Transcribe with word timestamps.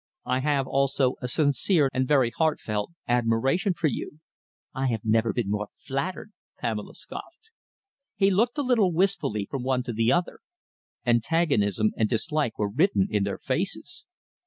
I 0.25 0.39
have 0.39 0.65
also 0.65 1.13
a 1.21 1.27
sincere 1.27 1.87
and 1.93 2.07
very 2.07 2.31
heartfelt 2.31 2.89
admiration 3.07 3.75
for 3.75 3.85
you." 3.85 4.19
"I 4.73 4.87
have 4.87 5.01
never 5.05 5.31
been 5.31 5.51
more 5.51 5.67
flattered!" 5.75 6.31
Pamela 6.57 6.95
scoffed. 6.95 7.51
He 8.15 8.31
looked 8.31 8.57
a 8.57 8.63
little 8.63 8.91
wistfully 8.91 9.45
from 9.45 9.61
one 9.61 9.83
to 9.83 9.93
the 9.93 10.11
other. 10.11 10.39
Antagonism 11.05 11.91
and 11.95 12.09
dislike 12.09 12.57
were 12.57 12.71
written 12.71 13.09
in 13.11 13.25
their 13.25 13.37
faces. 13.37 14.07